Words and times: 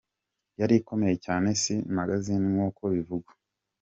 Yari 0.59 0.73
ikomeye 0.81 1.15
cyane 1.25 1.47
si 1.61 1.73
magasin 1.95 2.41
nk’uko 2.53 2.81
bivugwa. 2.93 3.31